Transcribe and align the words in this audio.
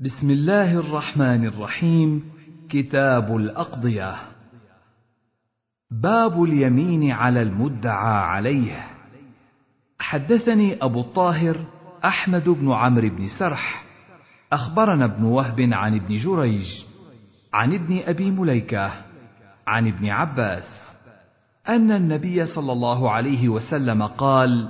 بسم 0.00 0.30
الله 0.30 0.72
الرحمن 0.78 1.46
الرحيم. 1.46 2.24
كتاب 2.68 3.36
الأقضية. 3.36 4.14
باب 5.90 6.42
اليمين 6.42 7.10
على 7.12 7.42
المدعى 7.42 8.24
عليه. 8.24 8.86
حدثني 9.98 10.84
أبو 10.84 11.00
الطاهر 11.00 11.56
أحمد 12.04 12.48
بن 12.48 12.72
عمرو 12.72 13.08
بن 13.08 13.28
سرح. 13.38 13.84
أخبرنا 14.52 15.04
ابن 15.04 15.24
وهب 15.24 15.60
عن 15.72 15.94
ابن 15.94 16.16
جريج 16.16 16.84
عن 17.52 17.74
ابن 17.74 18.00
أبي 18.04 18.30
مليكة 18.30 18.92
عن 19.66 19.86
ابن 19.86 20.08
عباس 20.08 20.92
أن 21.68 21.90
النبي 21.90 22.46
صلى 22.46 22.72
الله 22.72 23.10
عليه 23.10 23.48
وسلم 23.48 24.02
قال 24.02 24.68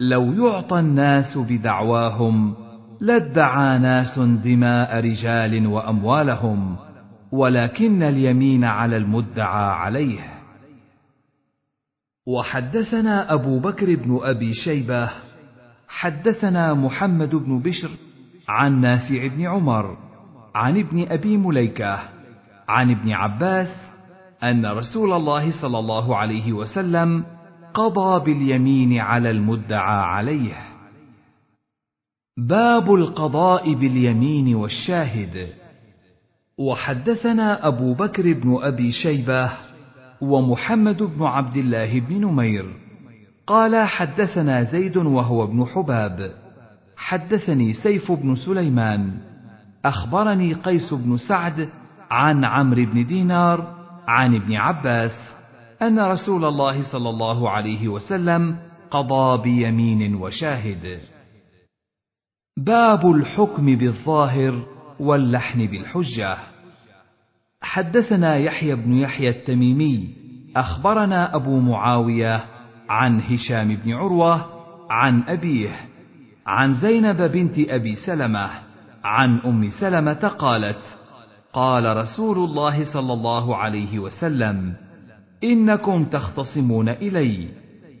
لو 0.00 0.32
يعطى 0.32 0.78
الناس 0.78 1.38
بدعواهم 1.38 2.71
لادعى 3.02 3.78
ناس 3.78 4.18
دماء 4.18 5.00
رجال 5.00 5.66
وأموالهم 5.66 6.76
ولكن 7.32 8.02
اليمين 8.02 8.64
على 8.64 8.96
المدعى 8.96 9.72
عليه. 9.72 10.20
وحدثنا 12.26 13.34
أبو 13.34 13.58
بكر 13.58 13.94
بن 13.94 14.20
أبي 14.22 14.54
شيبة 14.54 15.10
حدثنا 15.88 16.74
محمد 16.74 17.34
بن 17.34 17.58
بشر 17.58 17.90
عن 18.48 18.80
نافع 18.80 19.26
بن 19.26 19.46
عمر 19.46 19.96
عن 20.54 20.78
ابن 20.78 21.06
أبي 21.08 21.36
مليكة 21.36 21.98
عن 22.68 22.90
ابن 22.90 23.12
عباس 23.12 23.90
أن 24.42 24.66
رسول 24.66 25.12
الله 25.12 25.62
صلى 25.62 25.78
الله 25.78 26.16
عليه 26.16 26.52
وسلم 26.52 27.24
قضى 27.74 28.24
باليمين 28.24 28.98
على 28.98 29.30
المدعى 29.30 30.00
عليه. 30.00 30.71
باب 32.36 32.94
القضاء 32.94 33.74
باليمين 33.74 34.54
والشاهد. 34.54 35.48
وحدثنا 36.58 37.66
أبو 37.66 37.94
بكر 37.94 38.32
بن 38.32 38.58
أبي 38.62 38.92
شيبة 38.92 39.50
ومحمد 40.20 41.02
بن 41.02 41.22
عبد 41.22 41.56
الله 41.56 42.00
بن 42.00 42.20
نمير. 42.20 42.76
قال 43.46 43.86
حدثنا 43.86 44.62
زيد 44.62 44.96
وهو 44.96 45.44
ابن 45.44 45.64
حباب. 45.64 46.34
حدثني 46.96 47.72
سيف 47.72 48.12
بن 48.12 48.34
سليمان. 48.34 49.18
أخبرني 49.84 50.54
قيس 50.54 50.94
بن 50.94 51.16
سعد 51.16 51.68
عن 52.10 52.44
عمرو 52.44 52.84
بن 52.84 53.06
دينار 53.06 53.76
عن 54.08 54.34
ابن 54.34 54.54
عباس 54.54 55.32
أن 55.82 55.98
رسول 56.00 56.44
الله 56.44 56.82
صلى 56.82 57.10
الله 57.10 57.50
عليه 57.50 57.88
وسلم 57.88 58.56
قضى 58.90 59.42
بيمين 59.42 60.14
وشاهد. 60.14 61.11
باب 62.56 63.10
الحكم 63.10 63.76
بالظاهر 63.76 64.66
واللحن 65.00 65.66
بالحجة. 65.66 66.36
حدثنا 67.62 68.36
يحيى 68.36 68.74
بن 68.74 68.92
يحيى 68.92 69.28
التميمي 69.28 70.08
أخبرنا 70.56 71.36
أبو 71.36 71.60
معاوية 71.60 72.44
عن 72.88 73.20
هشام 73.20 73.76
بن 73.84 73.92
عروة 73.92 74.46
عن 74.90 75.22
أبيه 75.22 75.70
عن 76.46 76.74
زينب 76.74 77.22
بنت 77.22 77.58
أبي 77.58 77.94
سلمة 77.94 78.50
عن 79.04 79.38
أم 79.38 79.68
سلمة 79.68 80.28
قالت 80.38 80.98
قال 81.52 81.96
رسول 81.96 82.38
الله 82.38 82.92
صلى 82.92 83.12
الله 83.12 83.56
عليه 83.56 83.98
وسلم 83.98 84.74
إنكم 85.44 86.04
تختصمون 86.04 86.88
إلي 86.88 87.48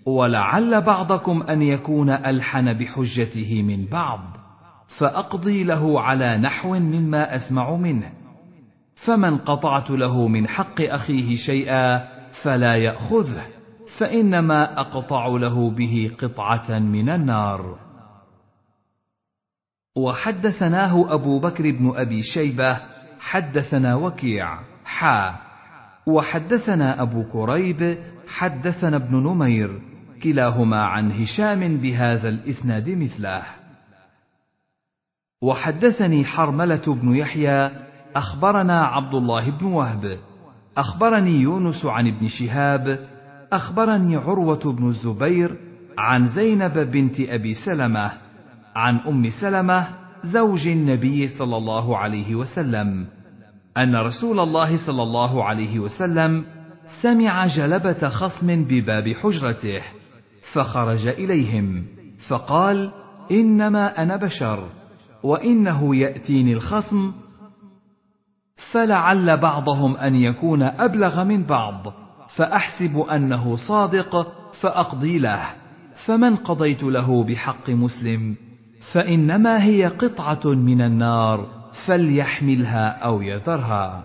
ولعل 0.06 0.82
بعضكم 0.82 1.42
أن 1.42 1.62
يكون 1.62 2.10
ألحن 2.10 2.72
بحجته 2.72 3.62
من 3.62 3.86
بعض. 3.86 4.41
فأقضي 4.98 5.64
له 5.64 6.00
على 6.00 6.38
نحو 6.38 6.74
مما 6.74 7.36
أسمع 7.36 7.76
منه. 7.76 8.12
فمن 8.94 9.38
قطعت 9.38 9.90
له 9.90 10.28
من 10.28 10.48
حق 10.48 10.80
أخيه 10.80 11.36
شيئا 11.36 12.04
فلا 12.42 12.76
يأخذه 12.76 13.42
فإنما 13.98 14.80
أقطع 14.80 15.26
له 15.26 15.70
به 15.70 16.10
قطعة 16.18 16.78
من 16.78 17.08
النار. 17.08 17.78
وحدثناه 19.96 21.14
أبو 21.14 21.38
بكر 21.38 21.70
بن 21.70 21.92
أبي 21.96 22.22
شيبة 22.22 22.80
حدثنا 23.20 23.94
وكيع 23.94 24.58
حا. 24.84 25.34
وحدثنا 26.06 27.02
أبو 27.02 27.24
كريب 27.24 27.98
حدثنا 28.28 28.96
ابن 28.96 29.16
نمير 29.16 29.82
كلاهما 30.22 30.84
عن 30.84 31.12
هشام 31.12 31.76
بهذا 31.76 32.28
الإسناد 32.28 32.90
مثله. 32.90 33.61
وحدثني 35.42 36.24
حرملة 36.24 36.82
بن 36.86 37.16
يحيى 37.16 37.70
أخبرنا 38.16 38.84
عبد 38.84 39.14
الله 39.14 39.50
بن 39.50 39.66
وهب. 39.66 40.18
أخبرني 40.76 41.40
يونس 41.40 41.84
عن 41.84 42.08
ابن 42.08 42.28
شهاب 42.28 42.98
أخبرني 43.52 44.16
عروة 44.16 44.72
بن 44.72 44.88
الزبير 44.88 45.56
عن 45.98 46.26
زينب 46.26 46.78
بنت 46.78 47.20
أبي 47.20 47.54
سلمة 47.54 48.12
عن 48.76 48.96
أم 48.96 49.30
سلمة 49.30 49.88
زوج 50.24 50.68
النبي 50.68 51.28
صلى 51.28 51.56
الله 51.56 51.98
عليه 51.98 52.34
وسلم 52.34 53.06
أن 53.76 53.96
رسول 53.96 54.40
الله 54.40 54.86
صلى 54.86 55.02
الله 55.02 55.44
عليه 55.44 55.78
وسلم 55.78 56.44
سمع 57.02 57.46
جلبة 57.46 58.08
خصم 58.08 58.64
بباب 58.64 59.12
حجرته 59.22 59.82
فخرج 60.52 61.06
إليهم 61.06 61.84
فقال 62.28 62.90
إنما 63.30 64.02
أنا 64.02 64.16
بشر. 64.16 64.68
وإنه 65.22 65.96
يأتيني 65.96 66.52
الخصم 66.52 67.12
فلعل 68.72 69.36
بعضهم 69.36 69.96
أن 69.96 70.14
يكون 70.14 70.62
أبلغ 70.62 71.24
من 71.24 71.44
بعض 71.44 71.92
فأحسب 72.36 72.98
أنه 72.98 73.56
صادق 73.56 74.32
فأقضي 74.60 75.18
له. 75.18 75.46
فمن 76.06 76.36
قضيت 76.36 76.82
له 76.82 77.24
بحق 77.24 77.70
مسلم 77.70 78.36
فإنما 78.92 79.64
هي 79.64 79.86
قطعة 79.86 80.40
من 80.44 80.80
النار 80.80 81.46
فليحملها 81.86 82.88
أو 82.88 83.22
يذرها. 83.22 84.04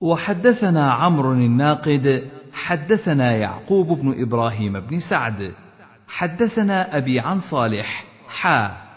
وحدثنا 0.00 0.92
عمرو 0.92 1.32
الناقد 1.32 2.30
حدثنا 2.52 3.36
يعقوب 3.36 3.86
بن 3.86 4.22
إبراهيم 4.22 4.80
بن 4.80 4.98
سعد 4.98 5.54
حدثنا 6.08 6.96
أبي 6.96 7.20
عن 7.20 7.40
صالح 7.40 8.04
حا. 8.28 8.87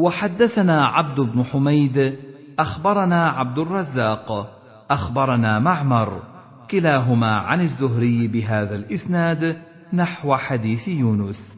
وحدثنا 0.00 0.86
عبد 0.86 1.20
بن 1.20 1.44
حميد 1.44 2.16
أخبرنا 2.58 3.28
عبد 3.28 3.58
الرزاق 3.58 4.56
أخبرنا 4.90 5.58
معمر 5.58 6.22
كلاهما 6.70 7.36
عن 7.36 7.60
الزهري 7.60 8.28
بهذا 8.28 8.76
الإسناد 8.76 9.56
نحو 9.92 10.36
حديث 10.36 10.88
يونس. 10.88 11.56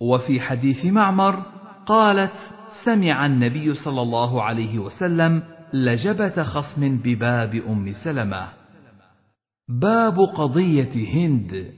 وفي 0.00 0.40
حديث 0.40 0.84
معمر 0.84 1.42
قالت 1.86 2.32
سمع 2.84 3.26
النبي 3.26 3.74
صلى 3.74 4.02
الله 4.02 4.42
عليه 4.42 4.78
وسلم 4.78 5.42
لجبة 5.72 6.42
خصم 6.42 6.98
بباب 6.98 7.54
أم 7.54 7.92
سلمة. 8.04 8.48
باب 9.68 10.18
قضية 10.36 11.14
هند. 11.14 11.72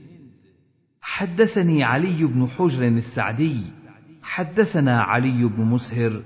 حدثني 1.01 1.83
علي 1.83 2.25
بن 2.25 2.47
حجر 2.47 2.87
السعدي 2.87 3.61
حدثنا 4.35 5.01
علي 5.01 5.43
بن 5.43 5.63
مسهر 5.63 6.21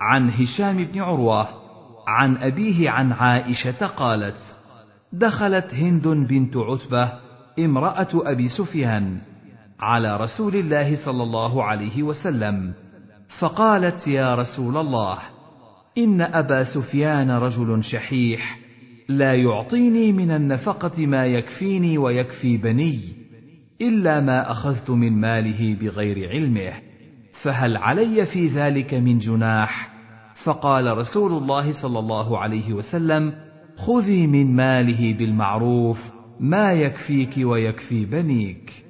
عن 0.00 0.30
هشام 0.30 0.84
بن 0.84 1.00
عروة 1.00 1.48
عن 2.06 2.36
أبيه 2.36 2.90
عن 2.90 3.12
عائشة 3.12 3.86
قالت 3.86 4.54
دخلت 5.12 5.74
هند 5.74 6.08
بنت 6.08 6.56
عتبة 6.56 7.12
امرأة 7.58 8.08
أبي 8.14 8.48
سفيان 8.48 9.18
على 9.80 10.16
رسول 10.16 10.54
الله 10.56 11.04
صلى 11.04 11.22
الله 11.22 11.64
عليه 11.64 12.02
وسلم 12.02 12.72
فقالت 13.38 14.06
يا 14.06 14.34
رسول 14.34 14.76
الله 14.76 15.18
إن 15.98 16.20
أبا 16.20 16.64
سفيان 16.64 17.30
رجل 17.30 17.84
شحيح 17.84 18.58
لا 19.08 19.34
يعطيني 19.34 20.12
من 20.12 20.30
النفقة 20.30 21.06
ما 21.06 21.26
يكفيني 21.26 21.98
ويكفي 21.98 22.56
بني 22.56 23.00
إلا 23.80 24.20
ما 24.20 24.50
أخذت 24.50 24.90
من 24.90 25.20
ماله 25.20 25.76
بغير 25.80 26.28
علمه. 26.30 26.91
فهل 27.42 27.76
علي 27.76 28.26
في 28.26 28.48
ذلك 28.48 28.94
من 28.94 29.18
جناح؟ 29.18 29.88
فقال 30.44 30.98
رسول 30.98 31.32
الله 31.32 31.72
صلى 31.82 31.98
الله 31.98 32.38
عليه 32.38 32.72
وسلم 32.72 33.32
خذي 33.76 34.26
من 34.26 34.56
ماله 34.56 35.14
بالمعروف 35.18 35.98
ما 36.40 36.72
يكفيك 36.72 37.34
ويكفي 37.38 38.04
بنيك. 38.04 38.84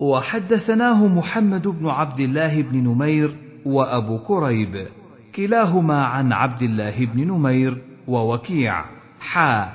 وحدثناه 0.00 1.06
محمد 1.06 1.68
بن 1.68 1.86
عبد 1.86 2.20
الله 2.20 2.62
بن 2.62 2.76
نمير 2.76 3.36
وأبو 3.66 4.18
كريب 4.18 4.88
كلاهما 5.34 6.04
عن 6.04 6.32
عبد 6.32 6.62
الله 6.62 7.06
بن 7.06 7.28
نمير 7.28 7.82
ووكيع 8.06 8.84
حا. 9.20 9.72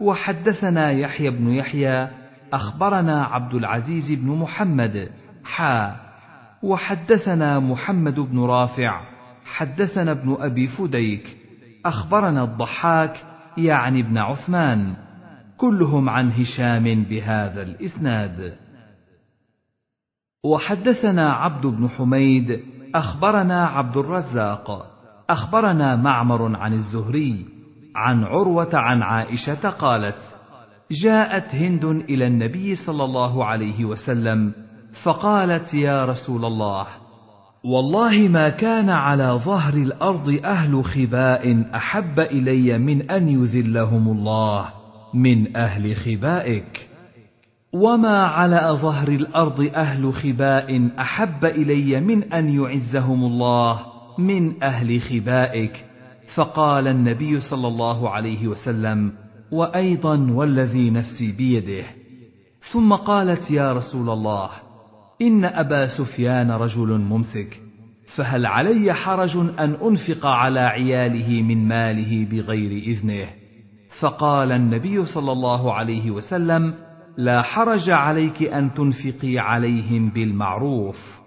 وحدثنا 0.00 0.90
يحيى 0.90 1.30
بن 1.30 1.50
يحيى 1.50 2.08
أخبرنا 2.52 3.24
عبد 3.24 3.54
العزيز 3.54 4.12
بن 4.12 4.30
محمد 4.30 5.10
حا. 5.44 6.03
وحدثنا 6.64 7.58
محمد 7.58 8.20
بن 8.20 8.40
رافع 8.40 9.00
حدثنا 9.44 10.10
ابن 10.10 10.36
أبي 10.40 10.66
فديك 10.66 11.36
أخبرنا 11.86 12.44
الضحاك 12.44 13.24
يعني 13.58 14.00
ابن 14.00 14.18
عثمان 14.18 14.96
كلهم 15.56 16.08
عن 16.08 16.32
هشام 16.32 17.02
بهذا 17.02 17.62
الإسناد. 17.62 18.56
وحدثنا 20.44 21.32
عبد 21.32 21.66
بن 21.66 21.88
حميد 21.88 22.60
أخبرنا 22.94 23.66
عبد 23.66 23.96
الرزاق 23.96 24.86
أخبرنا 25.30 25.96
معمر 25.96 26.56
عن 26.56 26.72
الزهري 26.72 27.46
عن 27.96 28.24
عروة 28.24 28.70
عن 28.74 29.02
عائشة 29.02 29.70
قالت 29.70 30.36
جاءت 30.90 31.54
هند 31.54 31.84
إلى 31.84 32.26
النبي 32.26 32.76
صلى 32.76 33.04
الله 33.04 33.44
عليه 33.44 33.84
وسلم 33.84 34.52
فقالت 35.02 35.74
يا 35.74 36.04
رسول 36.04 36.44
الله 36.44 36.86
والله 37.64 38.28
ما 38.28 38.48
كان 38.48 38.90
على 38.90 39.40
ظهر 39.44 39.74
الأرض 39.74 40.40
أهل 40.44 40.84
خباء 40.84 41.64
أحب 41.74 42.20
إلي 42.20 42.78
من 42.78 43.10
أن 43.10 43.28
يذلهم 43.28 44.08
الله 44.08 44.68
من 45.14 45.56
أهل 45.56 45.96
خبائك. 45.96 46.88
وما 47.72 48.26
على 48.26 48.78
ظهر 48.82 49.08
الأرض 49.08 49.70
أهل 49.74 50.14
خباء 50.14 50.90
أحب 51.00 51.44
إلي 51.44 52.00
من 52.00 52.32
أن 52.32 52.48
يعزهم 52.48 53.24
الله 53.24 53.86
من 54.18 54.62
أهل 54.62 55.00
خبائك. 55.02 55.84
فقال 56.34 56.88
النبي 56.88 57.40
صلى 57.40 57.68
الله 57.68 58.10
عليه 58.10 58.48
وسلم 58.48 59.12
وأيضا 59.52 60.30
والذي 60.30 60.90
نفسي 60.90 61.32
بيده. 61.32 61.84
ثم 62.72 62.92
قالت 62.94 63.50
يا 63.50 63.72
رسول 63.72 64.10
الله 64.10 64.48
إن 65.22 65.44
أبا 65.44 65.86
سفيان 65.86 66.50
رجل 66.50 66.98
ممسك 67.00 67.60
فهل 68.16 68.46
علي 68.46 68.94
حرج 68.94 69.36
أن 69.36 69.76
أنفق 69.82 70.26
على 70.26 70.60
عياله 70.60 71.42
من 71.42 71.68
ماله 71.68 72.26
بغير 72.30 72.70
إذنه؟ 72.70 73.26
فقال 74.00 74.52
النبي 74.52 75.06
صلى 75.06 75.32
الله 75.32 75.74
عليه 75.74 76.10
وسلم 76.10 76.74
لا 77.16 77.42
حرج 77.42 77.90
عليك 77.90 78.42
أن 78.42 78.74
تنفقي 78.74 79.38
عليهم 79.38 80.10
بالمعروف. 80.10 81.20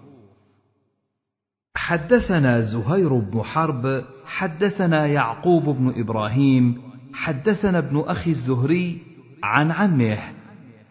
حدثنا 1.76 2.60
زهير 2.60 3.18
بن 3.18 3.42
حرب 3.42 4.04
حدثنا 4.26 5.06
يعقوب 5.06 5.64
بن 5.64 5.92
إبراهيم 5.96 6.82
حدثنا 7.14 7.78
ابن 7.78 8.04
أخي 8.06 8.30
الزهري 8.30 8.98
عن 9.42 9.70
عمه. 9.70 10.18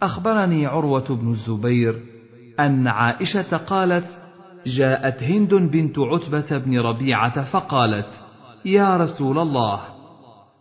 أخبرني 0.02 0.66
عروة 0.66 1.16
بن 1.16 1.32
الزبير 1.32 2.17
أن 2.60 2.88
عائشة 2.88 3.58
قالت 3.58 4.20
جاءت 4.66 5.24
هند 5.24 5.54
بنت 5.54 6.00
عتبة 6.00 6.58
بن 6.58 6.80
ربيعة 6.80 7.44
فقالت 7.44 8.24
يا 8.66 8.98
رسول 8.98 9.40
الله 9.40 9.80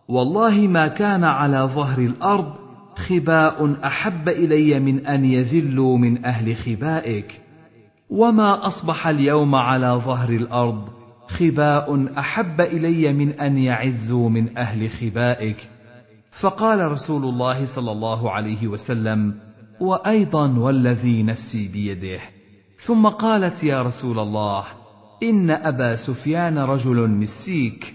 والله 0.07 0.67
ما 0.67 0.87
كان 0.87 1.23
على 1.23 1.69
ظهر 1.75 1.99
الأرض 1.99 2.53
خباء 2.95 3.75
أحب 3.85 4.29
إلي 4.29 4.79
من 4.79 5.05
أن 5.05 5.25
يذلوا 5.25 5.97
من 5.97 6.25
أهل 6.25 6.55
خبائك 6.55 7.41
وما 8.09 8.67
أصبح 8.67 9.07
اليوم 9.07 9.55
على 9.55 10.01
ظهر 10.05 10.29
الأرض 10.29 10.89
خباء 11.27 12.19
أحب 12.19 12.61
إلي 12.61 13.13
من 13.13 13.31
أن 13.31 13.57
يعزوا 13.57 14.29
من 14.29 14.57
أهل 14.57 14.89
خبائك. 14.89 15.69
فقال 16.39 16.91
رسول 16.91 17.23
الله 17.23 17.75
صلى 17.75 17.91
الله 17.91 18.31
عليه 18.31 18.67
وسلم 18.67 19.35
وأيضا 19.79 20.57
والذي 20.57 21.23
نفسي 21.23 21.67
بيده. 21.67 22.19
ثم 22.85 23.07
قالت 23.07 23.63
يا 23.63 23.81
رسول 23.81 24.19
الله 24.19 24.63
إن 25.23 25.51
أبا 25.51 25.95
سفيان 25.95 26.57
رجل 26.57 27.09
مسيك 27.09 27.93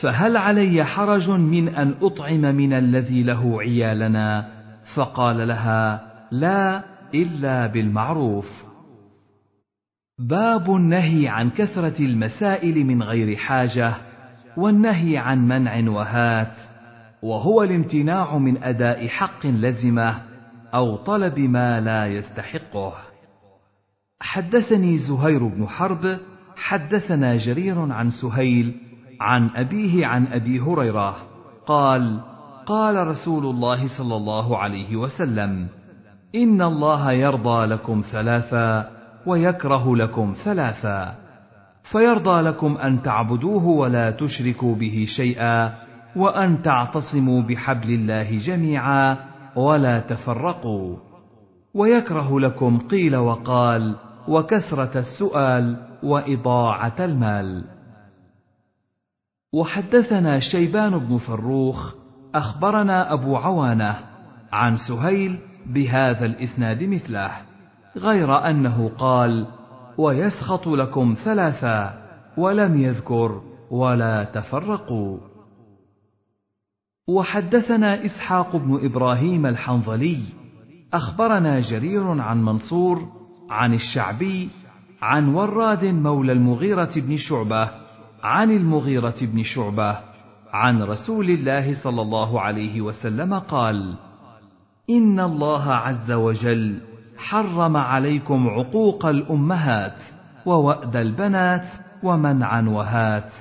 فهل 0.00 0.36
علي 0.36 0.84
حرج 0.84 1.30
من 1.30 1.68
أن 1.68 1.94
أطعم 2.02 2.40
من 2.40 2.72
الذي 2.72 3.22
له 3.22 3.60
عيالنا؟ 3.60 4.48
فقال 4.94 5.48
لها 5.48 6.08
لا 6.32 6.84
إلا 7.14 7.66
بالمعروف. 7.66 8.64
باب 10.18 10.76
النهي 10.76 11.28
عن 11.28 11.50
كثرة 11.50 12.02
المسائل 12.02 12.84
من 12.84 13.02
غير 13.02 13.36
حاجة 13.36 13.94
والنهي 14.56 15.16
عن 15.16 15.48
منع 15.48 15.90
وهات 15.90 16.58
وهو 17.22 17.62
الامتناع 17.62 18.38
من 18.38 18.62
أداء 18.62 19.08
حق 19.08 19.46
لزمة. 19.46 20.27
أو 20.74 20.96
طلب 20.96 21.38
ما 21.38 21.80
لا 21.80 22.06
يستحقه. 22.06 22.92
حدثني 24.20 24.98
زهير 24.98 25.46
بن 25.46 25.66
حرب 25.66 26.18
حدثنا 26.56 27.36
جرير 27.36 27.92
عن 27.92 28.10
سهيل 28.10 28.74
عن 29.20 29.50
أبيه 29.56 30.06
عن 30.06 30.26
أبي 30.26 30.60
هريرة 30.60 31.16
قال 31.66 32.20
قال 32.66 33.06
رسول 33.06 33.46
الله 33.46 33.98
صلى 33.98 34.16
الله 34.16 34.58
عليه 34.58 34.96
وسلم 34.96 35.68
إن 36.34 36.62
الله 36.62 37.12
يرضى 37.12 37.66
لكم 37.66 38.02
ثلاثا 38.12 38.90
ويكره 39.26 39.96
لكم 39.96 40.34
ثلاثا 40.44 41.14
فيرضى 41.82 42.40
لكم 42.40 42.76
أن 42.76 43.02
تعبدوه 43.02 43.66
ولا 43.66 44.10
تشركوا 44.10 44.74
به 44.74 45.04
شيئا 45.08 45.74
وأن 46.16 46.62
تعتصموا 46.62 47.42
بحبل 47.42 47.90
الله 47.90 48.38
جميعا 48.38 49.16
ولا 49.58 50.00
تفرقوا. 50.00 50.96
ويكره 51.74 52.40
لكم 52.40 52.78
قيل 52.78 53.16
وقال 53.16 53.96
وكثرة 54.28 54.98
السؤال 54.98 55.76
وإضاعة 56.02 56.96
المال. 57.00 57.64
وحدثنا 59.52 60.40
شيبان 60.40 60.98
بن 60.98 61.18
فروخ 61.18 61.94
أخبرنا 62.34 63.12
أبو 63.12 63.36
عوانة 63.36 63.96
عن 64.52 64.76
سهيل 64.76 65.38
بهذا 65.66 66.26
الإسناد 66.26 66.84
مثله 66.84 67.30
غير 67.96 68.50
أنه 68.50 68.90
قال 68.98 69.46
ويسخط 69.98 70.66
لكم 70.66 71.16
ثلاثا 71.24 71.94
ولم 72.36 72.76
يذكر 72.80 73.42
ولا 73.70 74.24
تفرقوا. 74.24 75.18
وحدثنا 77.08 78.04
إسحاق 78.04 78.56
بن 78.56 78.84
إبراهيم 78.84 79.46
الحنظلي 79.46 80.18
أخبرنا 80.94 81.60
جرير 81.60 82.20
عن 82.20 82.42
منصور 82.42 83.08
عن 83.50 83.74
الشعبي 83.74 84.48
عن 85.02 85.28
وراد 85.34 85.84
مولى 85.84 86.32
المغيرة 86.32 86.90
بن 86.96 87.16
شعبة 87.16 87.70
عن 88.22 88.50
المغيرة 88.50 89.14
بن 89.22 89.42
شعبة 89.42 89.98
عن 90.52 90.82
رسول 90.82 91.30
الله 91.30 91.74
صلى 91.74 92.02
الله 92.02 92.40
عليه 92.40 92.80
وسلم 92.80 93.34
قال 93.34 93.94
إن 94.90 95.20
الله 95.20 95.72
عز 95.72 96.10
وجل 96.10 96.78
حرم 97.18 97.76
عليكم 97.76 98.48
عقوق 98.48 99.06
الأمهات 99.06 100.02
ووأد 100.46 100.96
البنات 100.96 101.68
ومنعا 102.02 102.62
وهات 102.62 103.34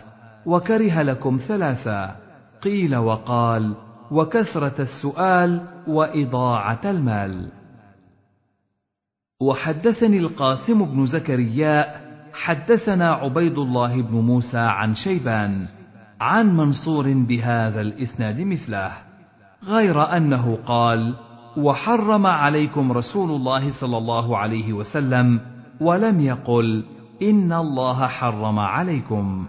وكره 0.46 1.02
لكم 1.02 1.40
ثلاثا 1.48 2.27
قيل 2.62 2.96
وقال 2.96 3.74
وكثرة 4.12 4.82
السؤال 4.82 5.62
وإضاعة 5.88 6.82
المال. 6.86 7.52
وحدثني 9.42 10.18
القاسم 10.18 10.86
بن 10.86 11.06
زكرياء 11.06 12.08
حدثنا 12.34 13.12
عبيد 13.12 13.58
الله 13.58 14.02
بن 14.02 14.16
موسى 14.16 14.58
عن 14.58 14.96
شيبان 14.96 15.68
عن 16.22 16.58
منصور 16.58 17.14
بهذا 17.14 17.82
الإسناد 17.82 18.42
مثله 18.42 18.92
غير 19.64 20.18
أنه 20.18 20.58
قال 20.66 21.16
وحرم 21.58 22.26
عليكم 22.26 22.92
رسول 22.92 23.32
الله 23.32 23.80
صلى 23.82 23.98
الله 23.98 24.38
عليه 24.38 24.74
وسلم 24.74 25.40
ولم 25.82 26.22
يقل 26.22 26.86
إن 27.22 27.54
الله 27.54 28.08
حرم 28.08 28.60
عليكم. 28.60 29.48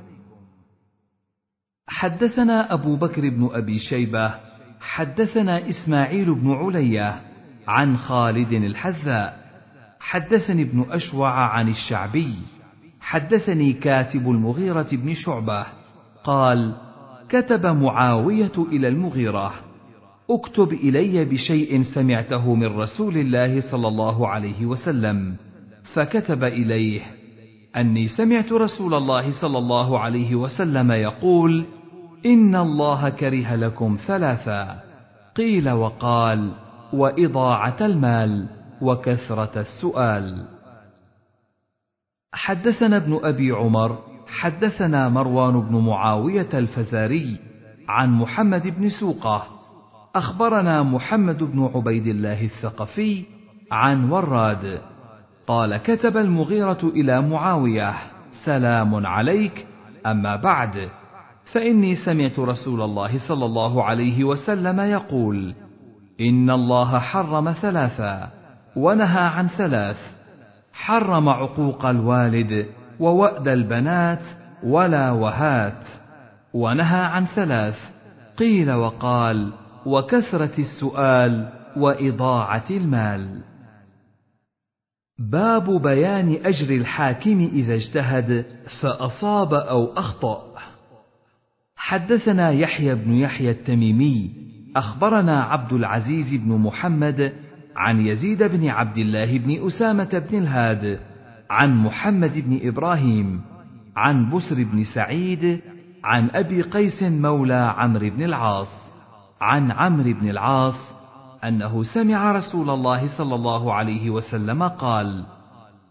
حدثنا 1.89 2.73
أبو 2.75 2.97
بكر 2.97 3.29
بن 3.29 3.49
أبي 3.53 3.79
شيبة 3.79 4.35
حدثنا 4.81 5.69
إسماعيل 5.69 6.35
بن 6.35 6.51
علية 6.51 7.21
عن 7.69 7.97
خالد 7.97 8.53
الحذاء 8.53 9.49
حدثني 10.01 10.63
ابن 10.63 10.87
أشوع 10.91 11.31
عن 11.31 11.69
الشعبي 11.69 12.35
حدثني 13.01 13.73
كاتب 13.73 14.31
المغيرة 14.31 14.89
بن 14.93 15.15
شعبة 15.15 15.67
قال 16.25 16.75
كتب 17.29 17.67
معاوية 17.67 18.53
إلى 18.59 18.89
المغيرة 18.89 19.55
اكتب 20.31 20.73
إلي 20.73 21.25
بشيء 21.25 21.83
سمعته 21.83 22.55
من 22.55 22.67
رسول 22.67 23.17
الله 23.17 23.61
صلى 23.61 23.89
الله 23.89 24.29
عليه 24.29 24.67
وسلم 24.67 25.37
فكتب 25.95 26.45
إليه 26.45 27.01
أني 27.77 28.09
سمعت 28.09 28.53
رسول 28.53 28.95
الله 28.95 29.41
صلى 29.41 29.59
الله 29.59 29.99
عليه 29.99 30.35
وسلم 30.35 30.93
يقول 30.93 31.67
ان 32.27 32.57
الله 32.57 33.09
كره 33.09 33.55
لكم 33.55 33.99
ثلاثا 34.07 34.81
قيل 35.37 35.71
وقال 35.71 36.53
واضاعه 36.93 37.77
المال 37.81 38.49
وكثره 38.83 39.53
السؤال. 39.57 40.47
حدثنا 42.33 42.97
ابن 42.97 43.21
أبي 43.23 43.51
عمر 43.51 43.99
حدثنا 44.27 45.09
مروان 45.09 45.61
بن 45.61 45.77
معاوية 45.77 46.49
الفزاري 46.55 47.39
عن 47.89 48.11
محمد 48.11 48.67
بن 48.67 48.89
سوقة. 48.89 49.47
أخبرنا 50.15 50.83
محمد 50.83 51.43
بن 51.43 51.71
عبيد 51.75 52.07
الله 52.07 52.45
الثقفي 52.45 53.25
عن 53.73 54.11
وراد. 54.11 54.81
قال 55.47 55.77
كتب 55.77 56.17
المغيرة 56.17 56.79
إلى 56.83 57.23
معاوية 57.23 57.95
سلام 58.45 59.07
عليك 59.07 59.67
أما 60.07 60.37
بعد. 60.37 60.89
فإني 61.53 61.95
سمعت 61.95 62.39
رسول 62.39 62.83
الله 62.83 63.19
صلى 63.29 63.45
الله 63.45 63.85
عليه 63.85 64.25
وسلم 64.25 64.81
يقول 64.81 65.55
إن 66.21 66.51
الله 66.51 66.99
حرم 66.99 67.53
ثلاثا 67.53 68.31
ونهى 68.77 69.23
عن 69.23 69.49
ثلاث 69.49 69.99
حرم 70.73 71.29
عقوق 71.29 71.85
الوالد 71.85 72.67
ووأد 73.01 73.49
البنات 73.49 74.25
ولا 74.63 75.11
وهات 75.11 75.85
ونهى 76.55 77.01
عن 77.01 77.25
ثلاث 77.25 77.79
قيل 78.37 78.73
وقال 78.73 79.53
وكثرة 79.87 80.61
السؤال 80.61 81.49
وإضاعة 81.77 82.65
المال. 82.71 83.41
باب 85.19 85.83
بيان 85.83 86.39
أجر 86.45 86.75
الحاكم 86.75 87.51
إذا 87.53 87.75
اجتهد 87.75 88.47
فأصاب 88.81 89.55
أو 89.55 89.93
أخطأ. 89.97 90.43
حدثنا 91.89 92.51
يحيى 92.51 92.95
بن 92.95 93.13
يحيى 93.13 93.51
التميمي 93.51 94.31
أخبرنا 94.77 95.43
عبد 95.43 95.73
العزيز 95.73 96.35
بن 96.35 96.59
محمد 96.59 97.33
عن 97.77 98.07
يزيد 98.07 98.43
بن 98.43 98.69
عبد 98.69 98.99
الله 98.99 99.39
بن 99.39 99.67
أسامة 99.67 100.23
بن 100.31 100.39
الهاد 100.39 101.01
عن 101.51 101.77
محمد 101.77 102.39
بن 102.39 102.69
إبراهيم 102.69 103.41
عن 103.97 104.31
بسر 104.31 104.65
بن 104.65 104.85
سعيد 104.85 105.61
عن 106.05 106.31
أبي 106.31 106.63
قيس 106.63 107.03
مولى 107.03 107.75
عمرو 107.77 108.11
بن 108.11 108.23
العاص 108.23 108.91
عن 109.41 109.71
عمرو 109.71 110.13
بن 110.13 110.31
العاص 110.31 110.95
أنه 111.45 111.83
سمع 111.83 112.33
رسول 112.33 112.71
الله 112.71 113.19
صلى 113.19 113.35
الله 113.35 113.75
عليه 113.75 114.11
وسلم 114.11 114.63
قال: 114.63 115.25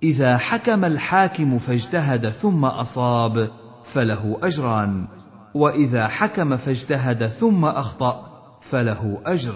إذا 0.04 0.38
حكم 0.38 0.86
الحاكم 0.86 1.58
فاجتهد 1.60 2.30
ثم 2.30 2.66
أصاب 2.66 3.50
فله 3.94 4.38
أجران، 4.44 5.08
وإذا 5.58 6.08
حكم 6.08 6.58
فاجتهد 6.58 7.28
ثم 7.28 7.66
أخطأ 7.66 8.28
فله 8.70 9.22
أجر. 9.26 9.56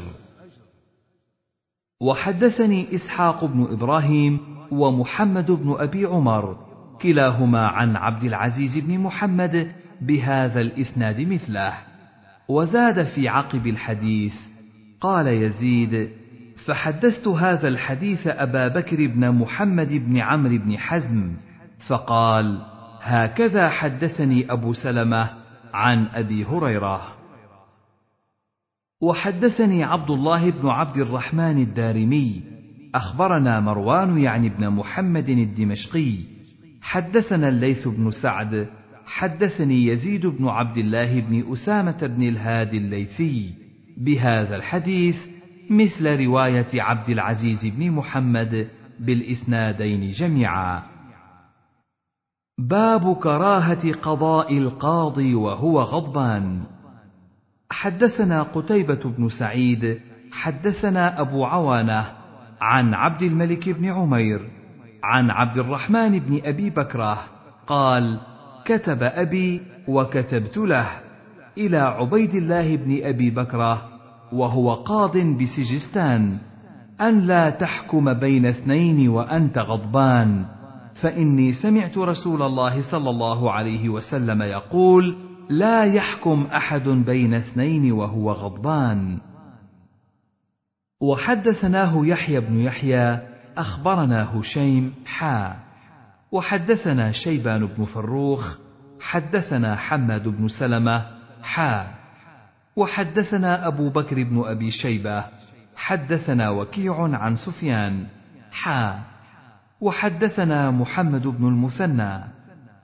وحدثني 2.02 2.96
إسحاق 2.96 3.46
بن 3.46 3.68
إبراهيم 3.72 4.40
ومحمد 4.72 5.52
بن 5.52 5.76
أبي 5.80 6.06
عمر 6.06 6.58
كلاهما 7.02 7.68
عن 7.68 7.96
عبد 7.96 8.24
العزيز 8.24 8.78
بن 8.78 9.00
محمد 9.00 9.72
بهذا 10.02 10.62
الإسناد 10.62 11.20
مثله 11.20 11.74
وزاد 12.48 13.04
في 13.04 13.28
عقب 13.28 13.68
الحديث 13.68 14.36
قال 15.02 15.28
يزيد 15.28 16.10
فحدثت 16.66 17.28
هذا 17.28 17.68
الحديث 17.68 18.28
أبا 18.28 18.68
بكر 18.68 19.08
بن 19.08 19.32
محمد 19.32 19.94
بن 19.94 20.18
عمرو 20.18 20.58
بن 20.58 20.78
حزم 20.78 21.34
فقال 21.88 22.62
هكذا 23.02 23.70
حدثني 23.70 24.52
أبو 24.52 24.74
سلمة 24.74 25.41
عن 25.74 26.06
أبي 26.06 26.46
هريرة. 26.46 27.02
وحدثني 29.02 29.84
عبد 29.84 30.12
الله 30.12 30.50
بن 30.50 30.68
عبد 30.68 30.98
الرحمن 30.98 31.58
الدارمي 31.62 32.42
أخبرنا 32.96 33.60
مروان 33.60 34.18
يعني 34.18 34.50
بن 34.50 34.70
محمد 34.70 35.30
الدمشقي. 35.30 36.16
حدثنا 36.82 37.50
الليث 37.50 37.88
بن 37.88 38.12
سعد 38.12 38.70
حدثني 39.06 39.86
يزيد 39.86 40.26
بن 40.28 40.48
عبد 40.48 40.78
الله 40.78 41.20
بن 41.20 41.52
أسامة 41.54 42.08
بن 42.08 42.24
الهادي 42.24 42.78
الليثي. 42.78 43.54
بهذا 43.98 44.56
الحديث 44.56 45.18
مثل 45.70 46.26
رواية 46.26 46.82
عبد 46.82 47.10
العزيز 47.10 47.66
بن 47.66 47.92
محمد 47.92 48.68
بالإسنادين 49.00 50.10
جميعا. 50.10 50.84
باب 52.70 53.16
كراهة 53.16 53.92
قضاء 53.92 54.58
القاضي 54.58 55.36
وهو 55.36 55.82
غضبان. 55.82 56.62
حدثنا 57.72 58.44
قتيبة 58.44 59.00
بن 59.18 59.30
سعيد 59.30 60.00
حدثنا 60.32 61.22
أبو 61.22 61.46
عوانة 61.46 62.06
عن 62.62 62.94
عبد 62.94 63.24
الملك 63.24 63.70
بن 63.70 63.86
عمير 63.86 64.50
عن 65.04 65.32
عبد 65.32 65.58
الرحمن 65.58 66.20
بن 66.20 66.42
أبي 66.46 66.70
بكرة 66.70 67.24
قال 67.68 68.20
كتب 68.66 69.04
أبي 69.04 69.62
وكتبت 69.88 70.58
له 70.58 70.88
إلى 71.58 71.78
عبيد 71.78 72.36
الله 72.36 72.76
بن 72.76 73.00
أبي 73.04 73.30
بكرة 73.30 73.90
وهو 74.34 74.74
قاض 74.74 75.18
بسجستان 75.18 76.38
أن 77.02 77.20
لا 77.20 77.50
تحكم 77.50 78.14
بين 78.14 78.46
اثنين 78.46 79.10
وأنت 79.10 79.58
غضبان. 79.58 80.61
فإني 81.02 81.54
سمعت 81.54 81.98
رسول 81.98 82.42
الله 82.42 82.92
صلى 82.92 83.10
الله 83.10 83.52
عليه 83.52 83.90
وسلم 83.90 84.42
يقول: 84.42 85.18
لا 85.50 85.84
يحكم 85.84 86.48
أحد 86.56 86.90
بين 86.90 87.34
اثنين 87.34 87.92
وهو 87.92 88.32
غضبان. 88.32 89.20
وحدثناه 91.02 92.06
يحيى 92.06 92.40
بن 92.40 92.60
يحيى 92.60 93.20
أخبرنا 93.58 94.40
هشيم 94.40 94.94
حا. 95.06 95.56
وحدثنا 96.32 97.12
شيبان 97.12 97.66
بن 97.66 97.86
فروخ 97.86 98.58
حدثنا 99.00 99.76
حماد 99.76 100.28
بن 100.28 100.48
سلمة 100.48 101.06
حا. 101.44 101.88
وحدثنا 102.76 103.68
أبو 103.68 103.90
بكر 103.90 104.24
بن 104.24 104.44
أبي 104.46 104.72
شيبة 104.72 105.24
حدثنا 105.76 106.50
وكيع 106.50 107.18
عن 107.18 107.36
سفيان 107.36 108.08
حا. 108.52 109.11
وحدثنا 109.82 110.72
محمد 110.72 111.28
بن 111.28 111.48
المثنى. 111.48 112.24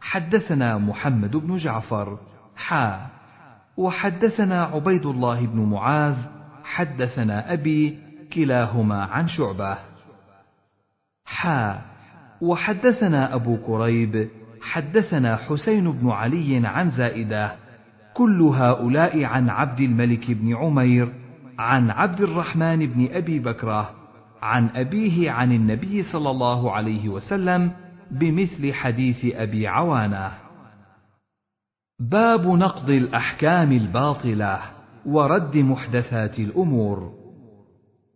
حدثنا 0.01 0.77
محمد 0.77 1.35
بن 1.35 1.55
جعفر. 1.55 2.17
حا 2.55 3.07
وحدثنا 3.77 4.63
عبيد 4.63 5.05
الله 5.05 5.45
بن 5.45 5.59
معاذ. 5.59 6.17
حدثنا 6.63 7.53
أبي 7.53 7.99
كلاهما 8.33 9.03
عن 9.03 9.27
شعبة. 9.27 9.77
حا 11.25 11.81
وحدثنا 12.41 13.35
أبو 13.35 13.57
كريب. 13.57 14.29
حدثنا 14.61 15.35
حسين 15.35 15.91
بن 15.91 16.09
علي 16.09 16.67
عن 16.67 16.89
زائدة. 16.89 17.55
كل 18.13 18.41
هؤلاء 18.41 19.23
عن 19.23 19.49
عبد 19.49 19.79
الملك 19.79 20.31
بن 20.31 20.55
عمير 20.55 21.13
عن 21.59 21.89
عبد 21.89 22.21
الرحمن 22.21 22.85
بن 22.85 23.07
أبي 23.11 23.39
بكرة. 23.39 24.06
عن 24.41 24.69
أبيه 24.75 25.31
عن 25.31 25.51
النبي 25.51 26.03
صلى 26.03 26.29
الله 26.29 26.71
عليه 26.71 27.09
وسلم 27.09 27.71
بمثل 28.11 28.73
حديث 28.73 29.35
أبي 29.35 29.67
عوانة. 29.67 30.31
باب 31.99 32.47
نقض 32.47 32.89
الأحكام 32.89 33.71
الباطلة 33.71 34.59
ورد 35.05 35.57
محدثات 35.57 36.39
الأمور. 36.39 37.13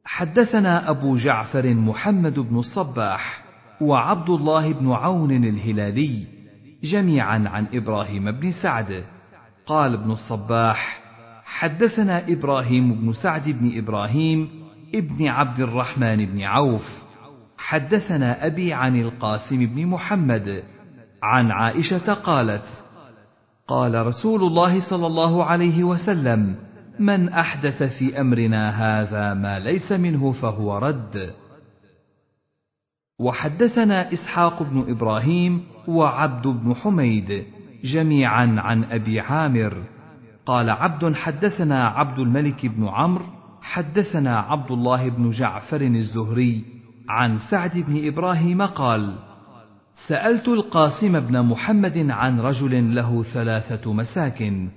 حدثنا 0.05 0.89
أبو 0.89 1.17
جعفر 1.17 1.73
محمد 1.73 2.39
بن 2.39 2.57
الصباح 2.57 3.43
وعبد 3.81 4.29
الله 4.29 4.73
بن 4.73 4.91
عون 4.91 5.31
الهلالي 5.31 6.27
جميعا 6.83 7.49
عن 7.49 7.67
إبراهيم 7.73 8.31
بن 8.31 8.51
سعد. 8.51 9.03
قال 9.65 9.93
ابن 9.93 10.11
الصباح 10.11 11.01
حدثنا 11.45 12.23
إبراهيم 12.29 12.93
بن 12.93 13.13
سعد 13.13 13.49
بن 13.49 13.77
إبراهيم 13.77 14.60
ابن 14.95 15.27
عبد 15.27 15.59
الرحمن 15.59 16.25
بن 16.25 16.41
عوف. 16.41 17.03
حدثنا 17.57 18.45
أبي 18.45 18.73
عن 18.73 19.01
القاسم 19.01 19.65
بن 19.65 19.85
محمد 19.85 20.63
عن 21.23 21.51
عائشة 21.51 22.13
قالت 22.13 22.65
قال 23.67 24.07
رسول 24.07 24.43
الله 24.43 24.89
صلى 24.89 25.07
الله 25.07 25.45
عليه 25.45 25.83
وسلم 25.83 26.55
من 26.99 27.29
أحدث 27.29 27.83
في 27.83 28.21
أمرنا 28.21 28.69
هذا 28.69 29.33
ما 29.33 29.59
ليس 29.59 29.91
منه 29.91 30.31
فهو 30.31 30.77
رد. 30.77 31.33
وحدثنا 33.19 34.13
إسحاق 34.13 34.63
بن 34.63 34.85
إبراهيم 34.89 35.63
وعبد 35.87 36.47
بن 36.47 36.75
حميد 36.75 37.45
جميعا 37.83 38.55
عن 38.57 38.83
أبي 38.83 39.19
عامر. 39.19 39.83
قال 40.45 40.69
عبد 40.69 41.15
حدثنا 41.15 41.87
عبد 41.87 42.19
الملك 42.19 42.65
بن 42.65 42.87
عمرو 42.87 43.40
حدثنا 43.61 44.39
عبد 44.39 44.71
الله 44.71 45.09
بن 45.09 45.29
جعفر 45.29 45.81
الزهري 45.81 46.63
عن 47.09 47.39
سعد 47.39 47.77
بن 47.77 48.07
إبراهيم 48.07 48.61
قال 48.61 49.15
سألت 50.07 50.47
القاسم 50.47 51.19
بن 51.19 51.41
محمد 51.41 51.97
عن 52.09 52.39
رجل 52.39 52.95
له 52.95 53.23
ثلاثة 53.23 53.93
مساكن 53.93 54.69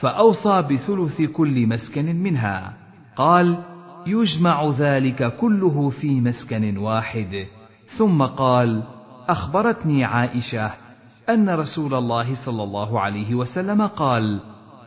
فأوصى 0.00 0.62
بثلث 0.62 1.22
كل 1.22 1.66
مسكن 1.66 2.16
منها. 2.16 2.76
قال 3.16 3.58
يجمع 4.06 4.70
ذلك 4.78 5.36
كله 5.36 5.90
في 5.90 6.20
مسكن 6.20 6.76
واحد. 6.76 7.46
ثم 7.98 8.22
قال 8.22 8.82
أخبرتني 9.28 10.04
عائشة 10.04 10.70
أن 11.28 11.50
رسول 11.50 11.94
الله 11.94 12.44
صلى 12.44 12.62
الله 12.62 13.00
عليه 13.00 13.34
وسلم 13.34 13.86
قال 13.86 14.40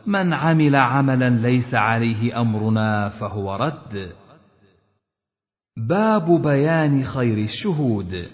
من 0.06 0.32
عمل 0.32 0.76
عملا 0.76 1.30
ليس 1.30 1.74
عليه 1.74 2.40
أمرنا 2.40 3.08
فهو 3.08 3.56
رد. 3.56 4.12
باب 5.76 6.42
بيان 6.42 7.04
خير 7.04 7.38
الشهود. 7.38 8.26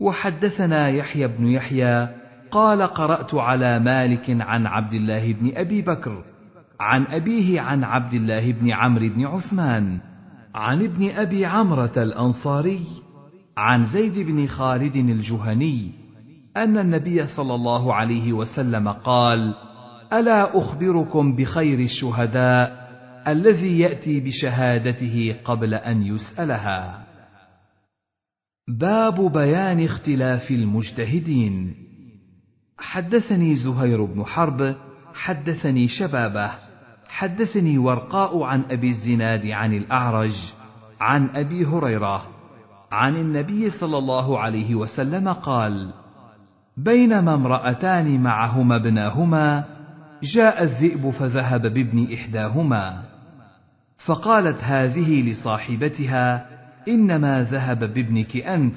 وحدثنا 0.00 0.88
يحيى 0.88 1.28
بن 1.28 1.46
يحيى 1.46 2.08
قال 2.50 2.82
قرأت 2.82 3.34
على 3.34 3.78
مالك 3.78 4.30
عن 4.30 4.66
عبد 4.66 4.94
الله 4.94 5.32
بن 5.32 5.52
أبي 5.56 5.82
بكر 5.82 6.24
عن 6.80 7.06
أبيه 7.06 7.60
عن 7.60 7.84
عبد 7.84 8.14
الله 8.14 8.52
بن 8.52 8.70
عمرو 8.70 9.08
بن 9.08 9.26
عثمان 9.26 9.98
عن 10.54 10.84
ابن 10.84 11.10
أبي 11.10 11.46
عمرة 11.46 11.92
الأنصاري 11.96 12.80
عن 13.56 13.84
زيد 13.84 14.18
بن 14.18 14.46
خالد 14.46 14.96
الجهني 14.96 15.90
أن 16.56 16.78
النبي 16.78 17.26
صلى 17.26 17.54
الله 17.54 17.94
عليه 17.94 18.32
وسلم 18.32 18.88
قال 18.88 19.54
ألا 20.12 20.58
أخبركم 20.58 21.36
بخير 21.36 21.78
الشهداء 21.78 22.88
الذي 23.28 23.80
يأتي 23.80 24.20
بشهادته 24.20 25.36
قبل 25.44 25.74
أن 25.74 26.02
يسألها؟ 26.02 27.06
باب 28.68 29.32
بيان 29.32 29.84
اختلاف 29.84 30.50
المجتهدين. 30.50 31.74
حدثني 32.78 33.56
زهير 33.56 34.04
بن 34.04 34.24
حرب 34.24 34.74
حدثني 35.14 35.88
شبابة 35.88 36.50
حدثني 37.08 37.78
ورقاء 37.78 38.42
عن 38.42 38.64
أبي 38.70 38.88
الزناد 38.88 39.46
عن 39.46 39.72
الأعرج 39.72 40.52
عن 41.00 41.28
أبي 41.28 41.66
هريرة 41.66 42.26
عن 42.92 43.16
النبي 43.16 43.70
صلى 43.70 43.98
الله 43.98 44.38
عليه 44.38 44.74
وسلم 44.74 45.28
قال 45.28 45.92
بينما 46.76 47.34
امرأتان 47.34 48.20
معهما 48.22 48.76
ابناهما 48.76 49.77
جاء 50.22 50.62
الذئب 50.62 51.10
فذهب 51.10 51.62
بابن 51.62 52.14
إحداهما 52.14 53.02
فقالت 54.06 54.64
هذه 54.64 55.30
لصاحبتها 55.30 56.46
إنما 56.88 57.42
ذهب 57.42 57.78
بابنك 57.78 58.36
أنت؟ 58.36 58.76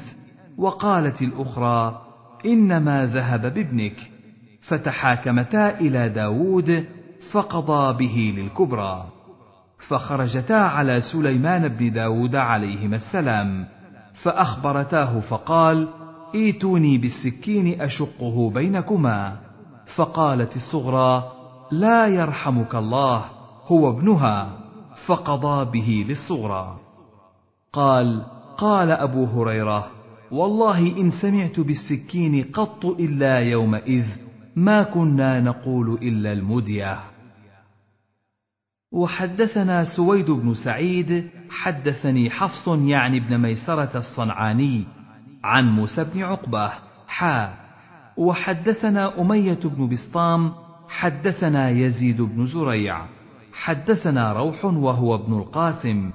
وقالت 0.58 1.22
الأخرى 1.22 2.02
إنما 2.46 3.06
ذهب 3.06 3.54
بابنك. 3.54 4.12
فتحاكمتا 4.62 5.80
إلى 5.80 6.10
داود 6.10 6.86
فقضى 7.32 7.98
به 7.98 8.42
للكبرى. 8.42 9.06
فخرجتا 9.88 10.54
على 10.54 11.02
سليمان 11.02 11.68
بن 11.68 11.92
داود 11.92 12.36
عليهما 12.36 12.96
السلام 12.96 13.66
فأخبرتاه 14.24 15.20
فقال 15.20 15.88
إيتوني 16.36 16.98
بالسكين 16.98 17.82
أشقه 17.82 18.50
بينكما. 18.50 19.51
فقالت 19.96 20.56
الصغرى 20.56 21.32
لا 21.72 22.08
يرحمك 22.08 22.76
الله 22.76 23.26
هو 23.66 23.90
ابنها. 23.90 24.58
فقضى 25.06 25.72
به 25.72 26.06
للصغرى. 26.10 26.80
قال 27.74 28.26
قال 28.58 28.92
أبو 28.92 29.26
هريرة 29.26 29.92
والله 30.32 30.80
إن 30.98 31.10
سمعت 31.10 31.60
بالسكين 31.60 32.44
قط 32.54 32.86
إلا 32.86 33.36
يومئذ 33.36 34.06
ما 34.56 34.84
كنا 34.84 35.40
نقول 35.40 35.94
إلا 35.94 36.32
المدية. 36.32 37.00
وحدثنا 38.92 39.84
سويد 39.84 40.32
بن 40.32 40.54
سعيد 40.54 41.30
حدثني 41.50 42.30
حفص 42.30 42.68
يعني 42.68 43.18
ابن 43.18 43.38
ميسرة 43.38 43.98
الصنعاني 43.98 44.84
عن 45.44 45.70
موسى 45.70 46.04
بن 46.04 46.24
عقبة 46.24 46.72
حا 47.08 47.54
وحدثنا 48.18 49.22
أمية 49.22 49.60
بن 49.64 49.90
بسطام 49.90 50.54
حدثنا 50.90 51.70
يزيد 51.70 52.22
بن 52.22 52.46
زريع 52.46 53.06
حدثنا 53.54 54.34
روح 54.34 54.66
وهو 54.66 55.16
ابن 55.16 55.34
القاسم 55.34 56.12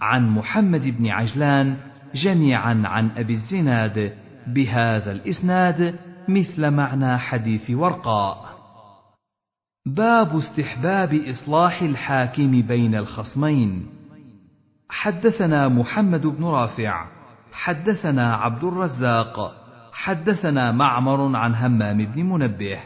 عن 0.00 0.30
محمد 0.30 0.82
بن 0.88 1.06
عجلان 1.06 1.76
جميعا 2.14 2.82
عن 2.84 3.10
أبي 3.10 3.32
الزناد 3.32 4.12
بهذا 4.46 5.12
الإسناد 5.12 5.98
مثل 6.28 6.70
معنى 6.70 7.18
حديث 7.18 7.70
ورقاء. 7.70 8.46
باب 9.86 10.36
استحباب 10.36 11.14
إصلاح 11.14 11.82
الحاكم 11.82 12.62
بين 12.62 12.94
الخصمين. 12.94 13.86
حدثنا 14.88 15.68
محمد 15.68 16.26
بن 16.26 16.44
رافع 16.44 17.06
حدثنا 17.52 18.34
عبد 18.34 18.64
الرزاق 18.64 19.65
حدثنا 19.96 20.72
معمر 20.72 21.36
عن 21.36 21.54
همام 21.54 21.98
بن 21.98 22.22
منبه. 22.22 22.78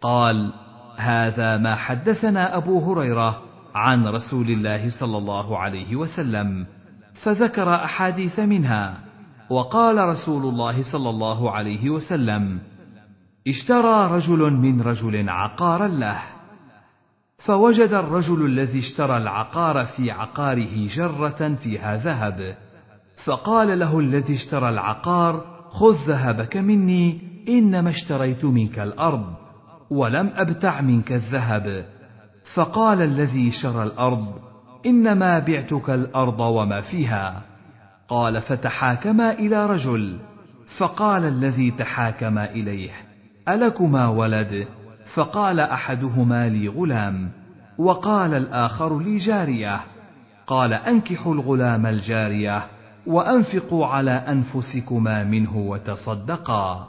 قال 0.00 0.52
هذا 0.96 1.56
ما 1.56 1.74
حدثنا 1.74 2.56
أبو 2.56 2.92
هريرة 2.92 3.42
عن 3.74 4.06
رسول 4.06 4.50
الله 4.50 5.00
صلى 5.00 5.18
الله 5.18 5.58
عليه 5.58 5.96
وسلم 5.96 6.66
فذكر 7.14 7.74
أحاديث 7.74 8.38
منها. 8.38 8.98
وقال 9.50 10.08
رسول 10.08 10.42
الله 10.42 10.82
صلى 10.82 11.10
الله 11.10 11.50
عليه 11.50 11.90
وسلم 11.90 12.58
اشترى 13.48 14.16
رجل 14.16 14.52
من 14.52 14.80
رجل 14.80 15.28
عقارا 15.28 15.88
له. 15.88 16.22
فوجد 17.38 17.92
الرجل 17.92 18.46
الذي 18.46 18.78
اشترى 18.78 19.16
العقار 19.16 19.84
في 19.84 20.10
عقاره 20.10 20.86
جرة 20.86 21.54
فيها 21.54 21.96
ذهب. 21.96 22.56
فقال 23.24 23.78
له 23.78 24.00
الذي 24.00 24.34
اشترى 24.34 24.68
العقار 24.68 25.61
خذ 25.72 25.96
ذهبك 26.08 26.56
مني 26.56 27.20
إنما 27.48 27.90
اشتريت 27.90 28.44
منك 28.44 28.78
الأرض 28.78 29.24
ولم 29.90 30.30
أبتع 30.34 30.80
منك 30.80 31.12
الذهب. 31.12 31.84
فقال 32.54 33.02
الذي 33.02 33.50
شرى 33.50 33.82
الأرض 33.82 34.34
إنما 34.86 35.38
بعتك 35.38 35.90
الأرض 35.90 36.40
وما 36.40 36.80
فيها. 36.80 37.42
قال 38.08 38.42
فتحاكما 38.42 39.32
إلى 39.32 39.66
رجل. 39.66 40.18
فقال 40.78 41.24
الذي 41.24 41.70
تحاكما 41.70 42.50
إليه 42.50 42.90
ألكما 43.48 44.08
ولد؟ 44.08 44.66
فقال 45.14 45.60
أحدهما 45.60 46.48
لي 46.48 46.68
غلام. 46.68 47.30
وقال 47.78 48.34
الآخر 48.34 48.98
لي 48.98 49.16
جارية. 49.16 49.80
قال 50.46 50.72
أنكحوا 50.72 51.34
الغلام 51.34 51.86
الجارية. 51.86 52.62
وأنفقوا 53.06 53.86
على 53.86 54.10
أنفسكما 54.10 55.24
منه 55.24 55.56
وتصدقا. 55.56 56.88